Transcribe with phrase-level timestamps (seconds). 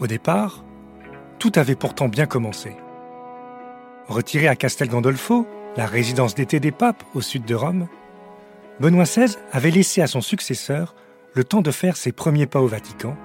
[0.00, 0.62] Au départ,
[1.40, 2.76] tout avait pourtant bien commencé.
[4.06, 7.88] Retiré à Castel Gandolfo, la résidence d'été des papes au sud de Rome,
[8.78, 10.94] Benoît XVI avait laissé à son successeur
[11.34, 13.16] le temps de faire ses premiers pas au Vatican,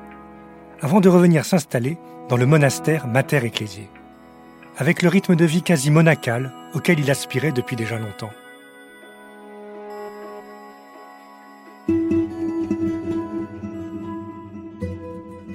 [0.81, 3.89] avant de revenir s'installer dans le monastère Mater Ecclesiae,
[4.77, 8.31] avec le rythme de vie quasi monacal auquel il aspirait depuis déjà longtemps.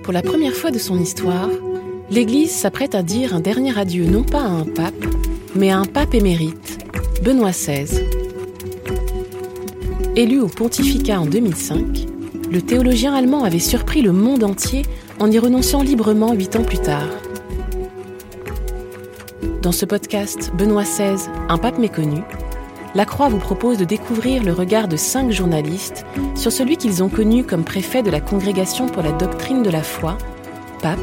[0.08, 1.50] Pour la première fois de son histoire,
[2.10, 5.04] l'Église s'apprête à dire un dernier adieu non pas à un pape,
[5.54, 6.78] mais à un pape émérite,
[7.22, 8.06] Benoît XVI.
[10.16, 12.06] Élu au pontificat en 2005,
[12.50, 14.86] le théologien allemand avait surpris le monde entier
[15.20, 17.10] en y renonçant librement huit ans plus tard.
[19.60, 22.22] Dans ce podcast Benoît XVI, un pape méconnu,
[22.98, 26.04] la Croix vous propose de découvrir le regard de cinq journalistes
[26.34, 29.84] sur celui qu'ils ont connu comme préfet de la Congrégation pour la doctrine de la
[29.84, 30.18] foi,
[30.82, 30.98] pape,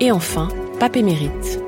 [0.00, 0.48] et enfin
[0.80, 1.60] pape émérite.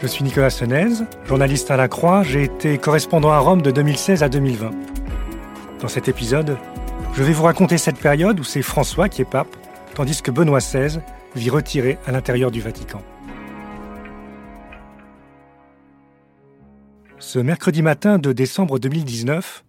[0.00, 0.94] Je suis Nicolas Senez,
[1.28, 2.24] journaliste à la Croix.
[2.24, 4.72] J'ai été correspondant à Rome de 2016 à 2020.
[5.80, 6.58] Dans cet épisode,
[7.14, 9.54] je vais vous raconter cette période où c'est François qui est pape,
[9.94, 10.98] tandis que Benoît XVI
[11.36, 13.00] vit retiré à l'intérieur du Vatican.
[17.22, 19.64] Ce mercredi matin de décembre 2019,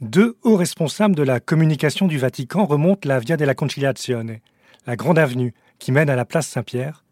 [0.00, 4.40] deux hauts responsables de la communication du Vatican remontent la Via della Conciliazione,
[4.88, 7.04] la grande avenue qui mène à la place Saint-Pierre,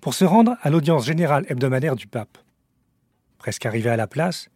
[0.00, 2.38] pour se rendre à l'audience générale hebdomadaire du pape.
[3.38, 4.48] Presque arrivés à la place,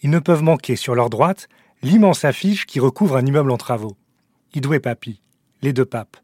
[0.00, 1.50] ils ne peuvent manquer sur leur droite
[1.82, 3.98] l'immense affiche qui recouvre un immeuble en travaux.
[4.54, 5.20] Idoué Papi,
[5.60, 6.16] les deux papes,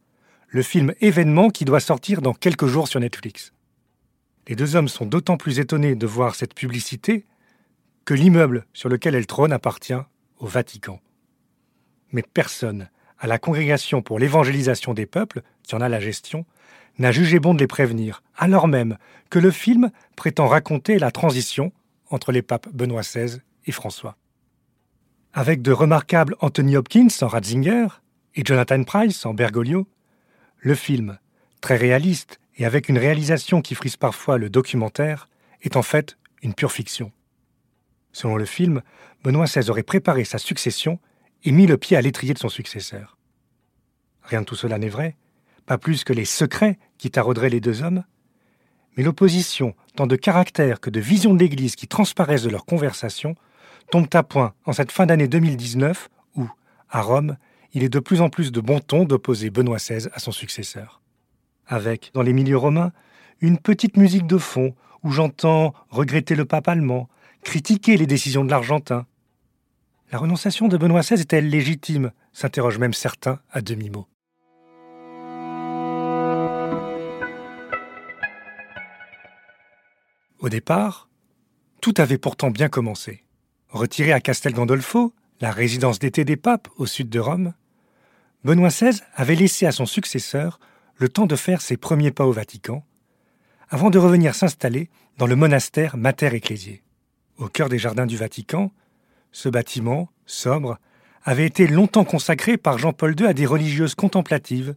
[0.48, 3.52] le film événement qui doit sortir dans quelques jours sur Netflix.
[4.48, 7.26] Les deux hommes sont d'autant plus étonnés de voir cette publicité
[8.04, 9.94] que l'immeuble sur lequel elle trône appartient
[10.38, 11.00] au Vatican.
[12.12, 12.88] Mais personne,
[13.18, 16.44] à la Congrégation pour l'évangélisation des peuples, qui en a la gestion,
[16.98, 18.98] n'a jugé bon de les prévenir, alors même
[19.30, 21.72] que le film prétend raconter la transition
[22.10, 24.16] entre les papes Benoît XVI et François.
[25.32, 27.88] Avec de remarquables Anthony Hopkins en Ratzinger
[28.36, 29.88] et Jonathan Price en Bergoglio,
[30.58, 31.18] le film,
[31.60, 35.28] très réaliste et avec une réalisation qui frise parfois le documentaire,
[35.62, 37.10] est en fait une pure fiction.
[38.14, 38.80] Selon le film,
[39.24, 40.98] Benoît XVI aurait préparé sa succession
[41.42, 43.18] et mis le pied à l'étrier de son successeur.
[44.22, 45.16] Rien de tout cela n'est vrai,
[45.66, 48.04] pas plus que les secrets qui tarauderaient les deux hommes,
[48.96, 53.34] mais l'opposition, tant de caractère que de vision de l'Église qui transparaissent de leur conversation,
[53.90, 56.48] tombe à point en cette fin d'année 2019 où,
[56.88, 57.36] à Rome,
[57.72, 61.02] il est de plus en plus de bon ton d'opposer Benoît XVI à son successeur.
[61.66, 62.92] Avec, dans les milieux romains,
[63.40, 67.08] une petite musique de fond où j'entends regretter le pape allemand,
[67.44, 69.06] critiquer les décisions de l'Argentin.
[70.10, 72.10] La renonciation de Benoît XVI est-elle légitime?
[72.32, 74.08] s'interrogent même certains à demi-mot.
[80.40, 81.08] Au départ,
[81.80, 83.22] tout avait pourtant bien commencé.
[83.68, 87.54] Retiré à Castel Gandolfo, la résidence d'été des papes au sud de Rome,
[88.42, 90.58] Benoît XVI avait laissé à son successeur
[90.96, 92.84] le temps de faire ses premiers pas au Vatican,
[93.68, 96.80] avant de revenir s'installer dans le monastère Mater Ecclesiae.
[97.38, 98.72] Au cœur des jardins du Vatican,
[99.32, 100.78] ce bâtiment, sobre,
[101.24, 104.74] avait été longtemps consacré par Jean-Paul II à des religieuses contemplatives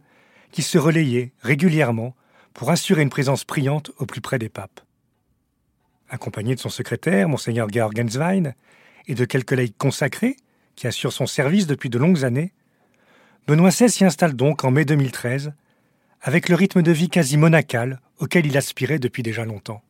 [0.50, 2.16] qui se relayaient régulièrement
[2.54, 4.80] pour assurer une présence priante au plus près des papes.
[6.08, 8.54] Accompagné de son secrétaire, Monseigneur Georg Genswein,
[9.06, 10.36] et de quelques laïcs consacrés
[10.74, 12.52] qui assurent son service depuis de longues années,
[13.46, 15.52] Benoît XVI s'y installe donc en mai 2013,
[16.20, 19.82] avec le rythme de vie quasi monacal auquel il aspirait depuis déjà longtemps.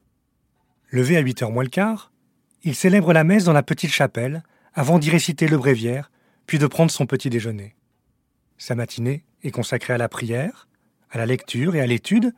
[0.91, 2.13] Levé à 8 heures moins le quart,
[2.65, 4.43] il célèbre la messe dans la petite chapelle
[4.75, 6.11] avant d'y réciter le bréviaire,
[6.47, 7.75] puis de prendre son petit déjeuner.
[8.59, 10.69] Sa matinée est consacrée à la prière,
[11.11, 12.35] à la lecture et à l'étude,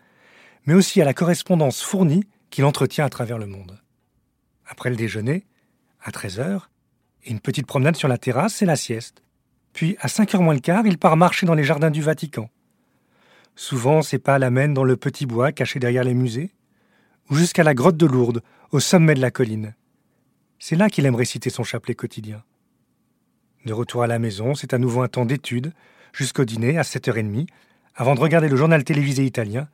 [0.66, 3.80] mais aussi à la correspondance fournie qu'il entretient à travers le monde.
[4.66, 5.46] Après le déjeuner,
[6.02, 6.70] à 13 heures,
[7.26, 9.22] une petite promenade sur la terrasse et la sieste.
[9.72, 12.50] Puis, à 5 heures moins le quart, il part marcher dans les jardins du Vatican.
[13.56, 16.52] Souvent, ses pas l'amènent dans le petit bois caché derrière les musées,
[17.28, 18.42] ou jusqu'à la grotte de Lourdes,
[18.72, 19.74] au sommet de la colline.
[20.62, 22.44] C'est là qu'il aimerait citer son chapelet quotidien.
[23.64, 25.72] De retour à la maison, c'est à nouveau un temps d'étude,
[26.12, 27.48] jusqu'au dîner à 7h30,
[27.94, 29.68] avant de regarder le journal télévisé italien,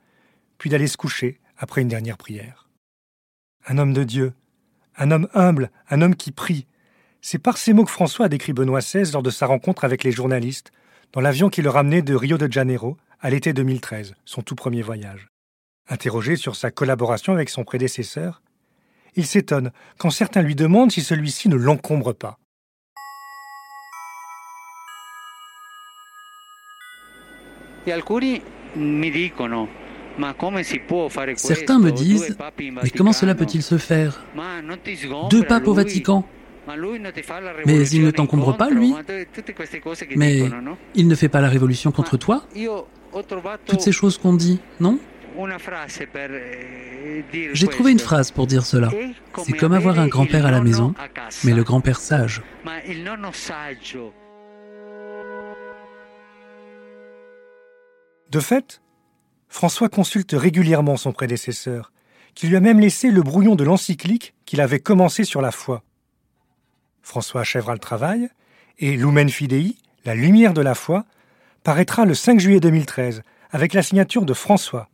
[0.57, 2.69] puis d'aller se coucher après une dernière prière.
[3.67, 4.33] Un homme de Dieu,
[4.95, 6.65] un homme humble, un homme qui prie.
[7.21, 10.05] C'est par ces mots que François a décrit Benoît XVI lors de sa rencontre avec
[10.05, 10.71] les journalistes,
[11.11, 14.83] dans l'avion qui le ramenait de Rio de Janeiro à l'été 2013, son tout premier
[14.83, 15.27] voyage.
[15.89, 18.41] Interrogé sur sa collaboration avec son prédécesseur,
[19.17, 22.39] il s'étonne quand certains lui demandent si celui-ci ne l'encombre pas.
[31.35, 34.23] Certains me disent, mais comment cela peut-il se faire?
[35.29, 36.25] Deux papes au Vatican?
[37.65, 38.93] Mais il ne t'encombre pas, lui?
[40.15, 40.43] Mais
[40.95, 42.43] il ne fait pas la révolution contre toi?
[43.65, 44.99] Toutes ces choses qu'on dit, non?
[47.53, 48.89] J'ai trouvé une phrase pour dire cela.
[49.43, 50.93] C'est comme avoir un grand-père à la maison,
[51.43, 52.41] mais le grand-père sage.
[58.29, 58.81] De fait,
[59.47, 61.91] François consulte régulièrement son prédécesseur,
[62.35, 65.83] qui lui a même laissé le brouillon de l'encyclique qu'il avait commencé sur la foi.
[67.01, 68.29] François achèvera le travail,
[68.79, 71.05] et Lumen Fidei, la lumière de la foi,
[71.63, 74.89] paraîtra le 5 juillet 2013, avec la signature de François,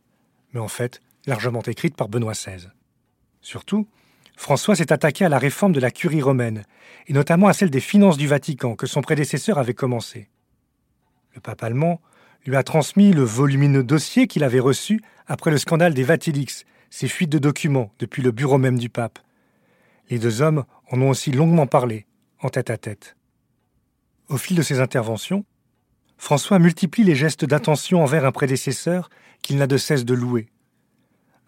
[0.54, 2.68] mais en fait largement écrite par Benoît XVI.
[3.40, 3.86] Surtout,
[4.36, 6.64] François s'est attaqué à la réforme de la curie romaine,
[7.06, 10.28] et notamment à celle des finances du Vatican que son prédécesseur avait commencé.
[11.34, 12.00] Le pape allemand
[12.46, 17.08] lui a transmis le volumineux dossier qu'il avait reçu après le scandale des Vatilix, ces
[17.08, 19.18] fuites de documents depuis le bureau même du pape.
[20.10, 22.06] Les deux hommes en ont aussi longuement parlé,
[22.40, 23.16] en tête à tête.
[24.28, 25.44] Au fil de ses interventions,
[26.18, 29.08] François multiplie les gestes d'attention envers un prédécesseur
[29.44, 30.48] qu'il n'a de cesse de louer.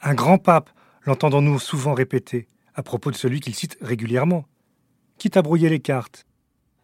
[0.02, 0.70] Un grand pape,
[1.04, 4.44] l'entendons-nous souvent répéter, à propos de celui qu'il cite régulièrement,
[5.16, 6.26] quitte à brouiller les cartes.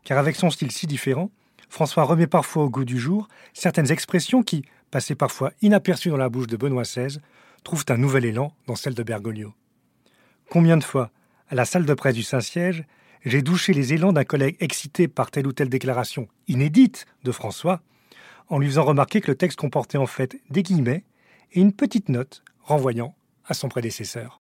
[0.05, 1.31] Car avec son style si différent,
[1.69, 6.31] François remet parfois au goût du jour certaines expressions qui, passées parfois inaperçues dans la
[6.31, 7.19] bouche de Benoît XVI,
[7.63, 9.53] trouvent un nouvel élan dans celle de Bergoglio.
[10.49, 11.11] Combien de fois,
[11.51, 12.85] à la salle de presse du Saint-Siège,
[13.25, 17.83] j'ai douché les élans d'un collègue excité par telle ou telle déclaration inédite de François,
[18.53, 21.05] en lui faisant remarquer que le texte comportait en fait des guillemets
[21.53, 23.15] et une petite note renvoyant
[23.47, 24.43] à son prédécesseur.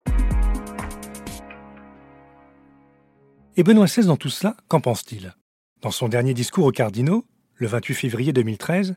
[3.58, 5.36] Et Benoît XVI dans tout cela, qu'en pense-t-il?
[5.82, 7.26] Dans son dernier discours aux cardinaux,
[7.56, 8.96] le 28 février 2013,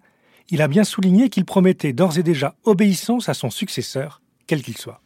[0.51, 4.79] il a bien souligné qu'il promettait d'ores et déjà obéissance à son successeur, quel qu'il
[4.79, 5.03] soit.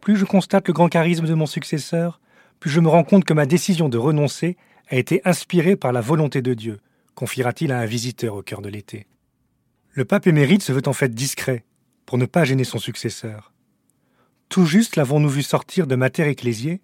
[0.00, 2.20] Plus je constate le grand charisme de mon successeur,
[2.60, 4.56] plus je me rends compte que ma décision de renoncer
[4.90, 6.80] a été inspirée par la volonté de Dieu,
[7.16, 9.08] confiera-t-il à un visiteur au cœur de l'été.
[9.92, 11.64] Le pape émérite se veut en fait discret,
[12.04, 13.52] pour ne pas gêner son successeur.
[14.48, 16.80] Tout juste l'avons-nous vu sortir de Mater Ecclésier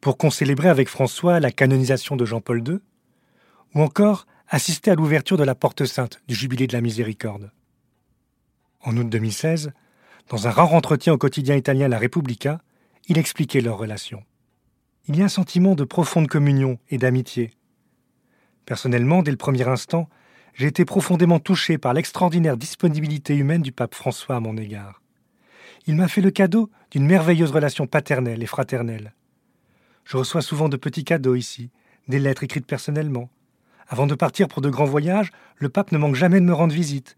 [0.00, 0.30] pour qu'on
[0.64, 2.78] avec François la canonisation de Jean-Paul II
[3.74, 7.50] ou encore assister à l'ouverture de la Porte Sainte du Jubilé de la Miséricorde.
[8.80, 9.72] En août 2016,
[10.28, 12.62] dans un rare entretien au quotidien italien La Repubblica,
[13.08, 14.22] il expliquait leur relation.
[15.08, 17.52] Il y a un sentiment de profonde communion et d'amitié.
[18.66, 20.08] Personnellement, dès le premier instant,
[20.54, 25.02] j'ai été profondément touché par l'extraordinaire disponibilité humaine du pape François à mon égard.
[25.86, 29.14] Il m'a fait le cadeau d'une merveilleuse relation paternelle et fraternelle.
[30.04, 31.70] Je reçois souvent de petits cadeaux ici,
[32.08, 33.30] des lettres écrites personnellement,
[33.92, 36.72] avant de partir pour de grands voyages, le pape ne manque jamais de me rendre
[36.72, 37.14] visite.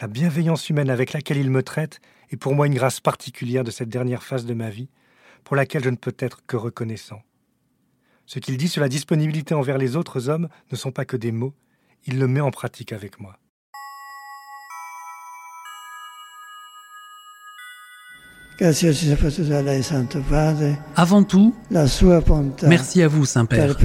[0.00, 3.70] La bienveillance humaine avec laquelle il me traite est pour moi une grâce particulière de
[3.70, 4.88] cette dernière phase de ma vie,
[5.44, 7.22] pour laquelle je ne peux être que reconnaissant.
[8.32, 11.32] Ce qu'il dit sur la disponibilité envers les autres hommes ne sont pas que des
[11.32, 11.52] mots,
[12.06, 13.36] il le met en pratique avec moi.
[20.94, 21.56] Avant tout,
[22.68, 23.76] merci à vous, Saint-Père.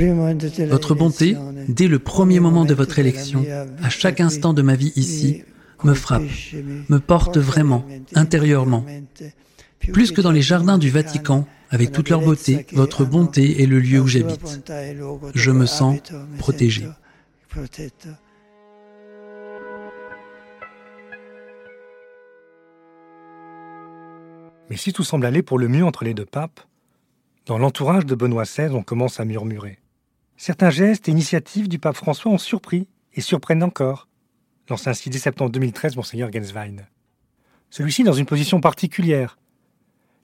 [0.69, 1.35] Votre bonté,
[1.67, 3.43] dès le premier moment de votre élection,
[3.81, 5.41] à chaque instant de ma vie ici,
[5.83, 6.21] me frappe,
[6.87, 7.83] me porte vraiment,
[8.13, 8.85] intérieurement.
[9.79, 13.79] Plus que dans les jardins du Vatican, avec toute leur beauté, votre bonté est le
[13.79, 14.71] lieu où j'habite.
[15.33, 15.99] Je me sens
[16.37, 16.87] protégé.
[24.69, 26.61] Mais si tout semble aller pour le mieux entre les deux papes,
[27.45, 29.79] dans l'entourage de Benoît XVI, on commence à murmurer.
[30.37, 34.07] Certains gestes et initiatives du pape François ont surpris et surprennent encore,
[34.69, 36.77] lance ainsi dès septembre 2013 Monseigneur Genswein.
[37.69, 39.37] Celui-ci dans une position particulière,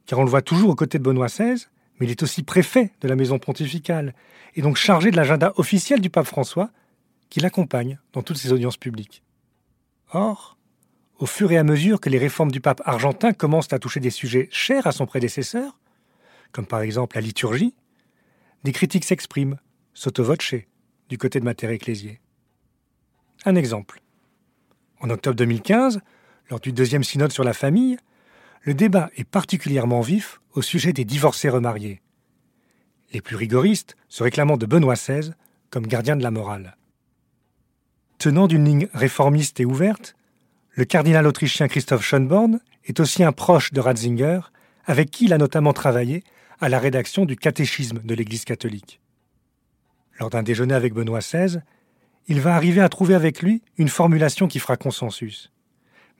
[0.05, 1.67] car on le voit toujours aux côtés de Benoît XVI,
[1.99, 4.13] mais il est aussi préfet de la maison pontificale,
[4.55, 6.71] et donc chargé de l'agenda officiel du pape François,
[7.29, 9.23] qui l'accompagne dans toutes ses audiences publiques.
[10.11, 10.57] Or,
[11.19, 14.09] au fur et à mesure que les réformes du pape argentin commencent à toucher des
[14.09, 15.77] sujets chers à son prédécesseur,
[16.51, 17.75] comme par exemple la liturgie,
[18.63, 19.57] des critiques s'expriment,
[19.93, 20.55] sotto voce,
[21.09, 22.19] du côté de Mater Ecclésié.
[23.45, 24.01] Un exemple.
[24.99, 26.01] En octobre 2015,
[26.49, 27.97] lors du deuxième synode sur la famille,
[28.61, 32.01] le débat est particulièrement vif au sujet des divorcés remariés.
[33.13, 35.31] Les plus rigoristes se réclamant de Benoît XVI
[35.69, 36.77] comme gardien de la morale.
[38.19, 40.15] Tenant d'une ligne réformiste et ouverte,
[40.73, 44.41] le cardinal autrichien Christoph Schönborn est aussi un proche de Ratzinger,
[44.85, 46.23] avec qui il a notamment travaillé
[46.59, 49.01] à la rédaction du catéchisme de l'Église catholique.
[50.19, 51.61] Lors d'un déjeuner avec Benoît XVI,
[52.27, 55.51] il va arriver à trouver avec lui une formulation qui fera consensus.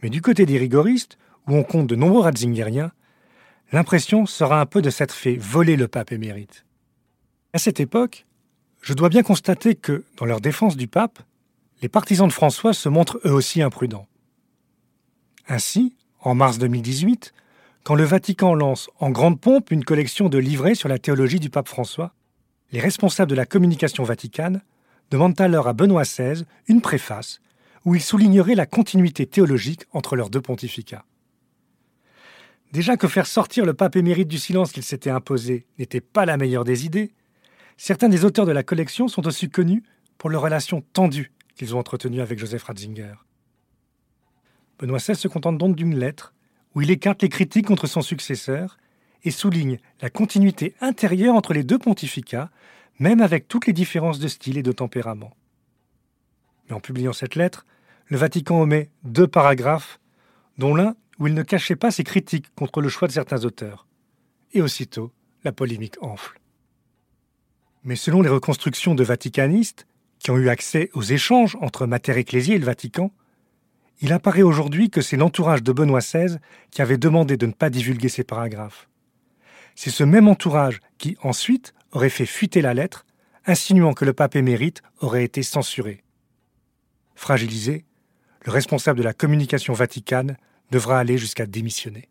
[0.01, 1.17] Mais du côté des rigoristes,
[1.47, 2.91] où on compte de nombreux Ratzingeriens,
[3.71, 6.65] l'impression sera un peu de s'être fait voler le pape émérite.
[7.53, 8.25] À cette époque,
[8.81, 11.19] je dois bien constater que, dans leur défense du pape,
[11.81, 14.07] les partisans de François se montrent eux aussi imprudents.
[15.47, 17.33] Ainsi, en mars 2018,
[17.83, 21.49] quand le Vatican lance en grande pompe une collection de livrets sur la théologie du
[21.49, 22.13] pape François,
[22.71, 24.61] les responsables de la communication vaticane
[25.09, 27.41] demandent alors à Benoît XVI une préface
[27.83, 31.03] où il soulignerait la continuité théologique entre leurs deux pontificats.
[32.71, 36.37] Déjà que faire sortir le pape émérite du silence qu'il s'était imposé n'était pas la
[36.37, 37.11] meilleure des idées,
[37.75, 39.83] certains des auteurs de la collection sont aussi connus
[40.17, 43.15] pour leurs relations tendues qu'ils ont entretenues avec Joseph Ratzinger.
[44.79, 46.33] Benoît XVI se contente donc d'une lettre
[46.73, 48.77] où il écarte les critiques contre son successeur
[49.23, 52.49] et souligne la continuité intérieure entre les deux pontificats,
[52.99, 55.35] même avec toutes les différences de style et de tempérament.
[56.69, 57.65] Mais en publiant cette lettre,
[58.07, 59.99] le Vatican omet deux paragraphes,
[60.57, 63.85] dont l'un où il ne cachait pas ses critiques contre le choix de certains auteurs.
[64.53, 65.11] Et aussitôt,
[65.43, 66.41] la polémique enfle.
[67.83, 69.85] Mais selon les reconstructions de vaticanistes,
[70.17, 73.11] qui ont eu accès aux échanges entre Mater Ecclésiae et le Vatican,
[74.01, 76.37] il apparaît aujourd'hui que c'est l'entourage de Benoît XVI
[76.71, 78.89] qui avait demandé de ne pas divulguer ces paragraphes.
[79.75, 83.05] C'est ce même entourage qui, ensuite, aurait fait fuiter la lettre,
[83.45, 86.03] insinuant que le pape émérite aurait été censuré.
[87.13, 87.85] Fragilisé,
[88.43, 90.35] le responsable de la communication vaticane
[90.71, 92.07] devra aller jusqu'à démissionner.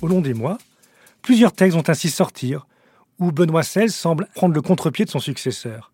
[0.00, 0.58] Au long des mois,
[1.20, 2.66] plusieurs textes vont ainsi sortir
[3.18, 5.92] où Benoît XVI semble prendre le contre-pied de son successeur.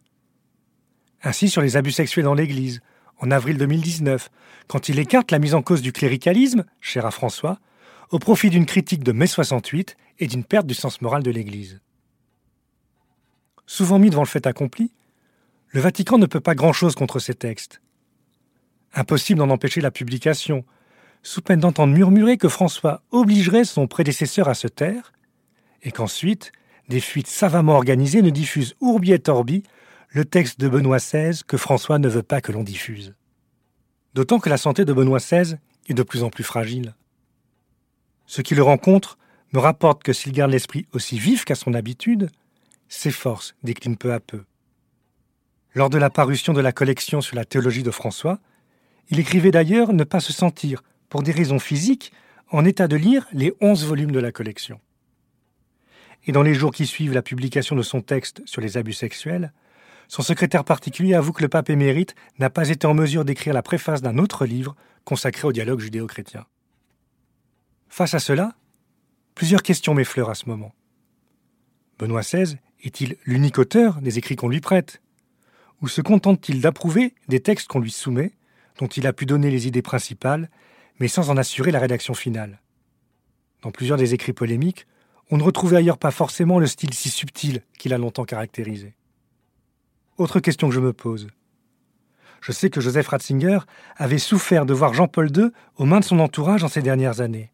[1.23, 2.81] Ainsi sur les abus sexuels dans l'Église,
[3.19, 4.31] en avril 2019,
[4.67, 7.59] quand il écarte la mise en cause du cléricalisme, cher à François,
[8.11, 11.81] au profit d'une critique de mai 68 et d'une perte du sens moral de l'Église.
[13.67, 14.93] Souvent mis devant le fait accompli,
[15.71, 17.81] le Vatican ne peut pas grand-chose contre ces textes.
[18.95, 20.65] Impossible d'en empêcher la publication,
[21.23, 25.13] sous peine d'entendre murmurer que François obligerait son prédécesseur à se taire,
[25.83, 26.53] et qu'ensuite
[26.89, 29.63] des fuites savamment organisées ne diffusent ourbi et orbi
[30.11, 33.15] le texte de Benoît XVI que François ne veut pas que l'on diffuse.
[34.15, 35.57] D'autant que la santé de Benoît XVI
[35.89, 36.95] est de plus en plus fragile.
[38.27, 39.19] Ceux qui le rencontrent
[39.53, 42.31] me rapportent que s'il garde l'esprit aussi vif qu'à son habitude,
[42.89, 44.45] ses forces déclinent peu à peu.
[45.79, 48.41] Lors de la parution de la collection sur la théologie de François,
[49.11, 52.13] il écrivait d'ailleurs ne pas se sentir, pour des raisons physiques,
[52.51, 54.81] en état de lire les onze volumes de la collection.
[56.27, 59.53] Et dans les jours qui suivent la publication de son texte sur les abus sexuels,
[60.09, 63.63] son secrétaire particulier avoue que le pape émérite n'a pas été en mesure d'écrire la
[63.63, 66.45] préface d'un autre livre consacré au dialogue judéo-chrétien.
[67.89, 68.57] Face à cela,
[69.37, 70.75] plusieurs questions m'effleurent à ce moment.
[72.01, 75.01] Benoît XVI est-il l'unique auteur des écrits qu'on lui prête?
[75.81, 78.33] Ou se contente-t-il d'approuver des textes qu'on lui soumet,
[78.79, 80.51] dont il a pu donner les idées principales,
[80.99, 82.61] mais sans en assurer la rédaction finale?
[83.63, 84.87] Dans plusieurs des écrits polémiques,
[85.31, 88.95] on ne retrouvait ailleurs pas forcément le style si subtil qu'il a longtemps caractérisé.
[90.17, 91.29] Autre question que je me pose.
[92.41, 93.61] Je sais que Joseph Ratzinger
[93.97, 97.53] avait souffert de voir Jean-Paul II aux mains de son entourage en ces dernières années.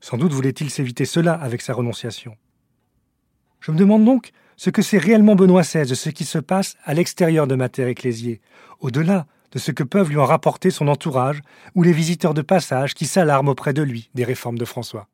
[0.00, 2.36] Sans doute voulait-il s'éviter cela avec sa renonciation.
[3.60, 6.76] Je me demande donc ce que c'est réellement Benoît XVI de ce qui se passe
[6.84, 8.40] à l'extérieur de Mater Ecclésié,
[8.80, 11.40] au-delà de ce que peuvent lui en rapporter son entourage
[11.74, 15.08] ou les visiteurs de passage qui s'alarment auprès de lui des réformes de François.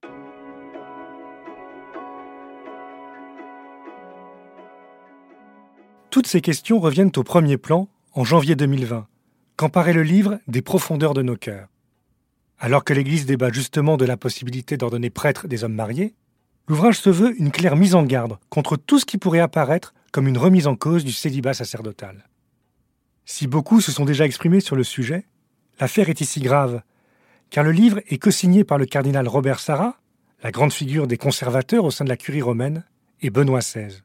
[6.11, 9.07] Toutes ces questions reviennent au premier plan en janvier 2020,
[9.57, 11.69] quand paraît le livre Des profondeurs de nos cœurs.
[12.59, 16.15] Alors que l'Église débat justement de la possibilité d'ordonner prêtre des hommes mariés,
[16.69, 20.29] l'ouvrage se veut une claire mise en garde contre tout ce qui pourrait apparaître comme
[20.29, 22.29] une remise en cause du célibat sacerdotal.
[23.25, 25.27] Si beaucoup se sont déjà exprimés sur le sujet,
[25.81, 26.83] l'affaire est ici grave,
[27.51, 29.97] car le livre est co-signé par le cardinal Robert Sarah,
[30.43, 32.85] la grande figure des conservateurs au sein de la curie romaine,
[33.21, 34.03] et Benoît XVI.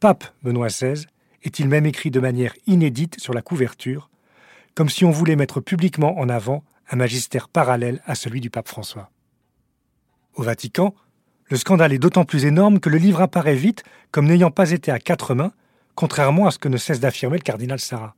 [0.00, 1.06] Pape Benoît XVI
[1.42, 4.10] est-il même écrit de manière inédite sur la couverture,
[4.74, 8.68] comme si on voulait mettre publiquement en avant un magistère parallèle à celui du pape
[8.68, 9.10] François.
[10.34, 10.94] Au Vatican,
[11.50, 14.92] Le scandale est d'autant plus énorme que le livre apparaît vite comme n'ayant pas été
[14.92, 15.52] à quatre mains,
[15.96, 18.14] contrairement à ce que ne cesse d'affirmer le cardinal Sarah.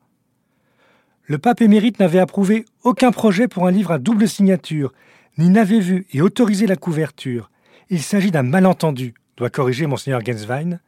[1.24, 4.92] Le pape émérite n'avait approuvé aucun projet pour un livre à double signature,
[5.38, 7.50] ni n'avait vu et autorisé la couverture.
[7.88, 10.78] Il s'agit d'un malentendu, doit corriger monseigneur Genswein,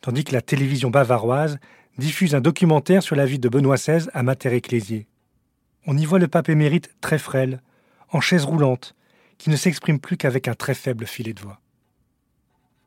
[0.00, 1.58] tandis que la télévision bavaroise
[1.98, 5.06] diffuse un documentaire sur la vie de Benoît XVI à Mater Ecclésier.
[5.86, 7.60] On y voit le pape émérite très frêle,
[8.10, 8.94] en chaise roulante,
[9.36, 11.60] qui ne s'exprime plus qu'avec un très faible filet de voix.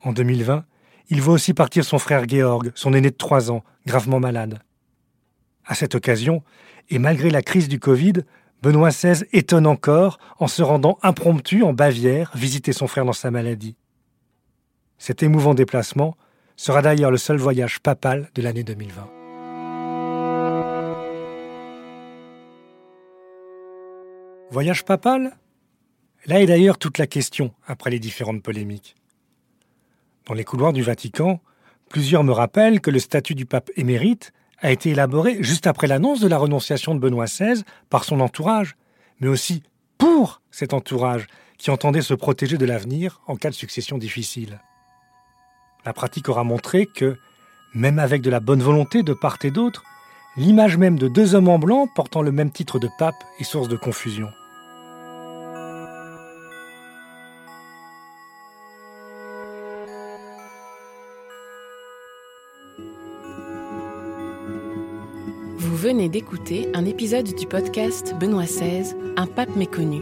[0.04, 0.66] En 2020,
[1.10, 4.60] il voit aussi partir son frère Georg, son aîné de trois ans, gravement malade.
[5.66, 6.44] À cette occasion,
[6.90, 8.14] et malgré la crise du Covid,
[8.62, 13.32] Benoît XVI étonne encore en se rendant impromptu en Bavière visiter son frère dans sa
[13.32, 13.76] maladie.
[14.98, 16.18] Cet émouvant déplacement
[16.56, 19.10] sera d'ailleurs le seul voyage papal de l'année 2020.
[24.50, 25.38] Voyage papal?
[26.26, 28.96] Là est d'ailleurs toute la question après les différentes polémiques.
[30.28, 31.40] Dans les couloirs du Vatican,
[31.90, 36.20] plusieurs me rappellent que le statut du pape émérite a été élaboré juste après l'annonce
[36.20, 38.76] de la renonciation de Benoît XVI par son entourage,
[39.22, 39.64] mais aussi
[39.98, 44.60] pour cet entourage qui entendait se protéger de l'avenir en cas de succession difficile.
[45.86, 47.18] La pratique aura montré que,
[47.74, 49.84] même avec de la bonne volonté de part et d'autre,
[50.36, 53.70] l'image même de deux hommes en blanc portant le même titre de pape est source
[53.70, 54.28] de confusion.
[65.68, 70.00] Vous venez d'écouter un épisode du podcast Benoît XVI, Un pape méconnu.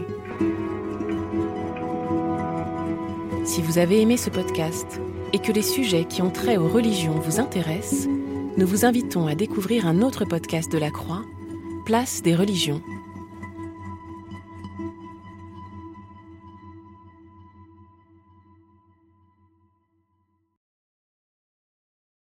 [3.44, 5.00] Si vous avez aimé ce podcast
[5.32, 8.06] et que les sujets qui ont trait aux religions vous intéressent,
[8.56, 11.24] nous vous invitons à découvrir un autre podcast de la Croix,
[11.84, 12.80] Place des religions